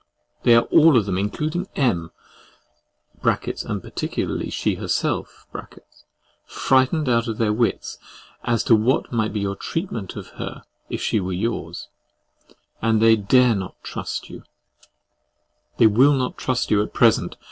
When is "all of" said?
0.71-1.05